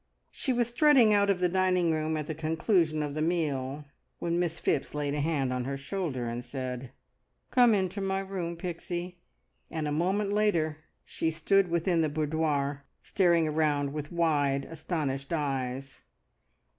[0.31, 3.85] She was strutting out of the dining room at the conclusion of the meal,
[4.17, 6.91] when Miss Phipps laid a hand on her shoulder and said,
[7.51, 9.19] "Come into my room, Pixie,"
[9.69, 16.01] and a moment later she stood within the boudoir, staring around with wide, astonished eyes.